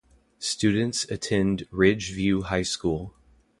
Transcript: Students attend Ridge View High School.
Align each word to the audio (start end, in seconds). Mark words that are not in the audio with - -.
Students 0.39 1.03
attend 1.11 1.67
Ridge 1.71 2.11
View 2.11 2.41
High 2.41 2.63
School. 2.63 3.13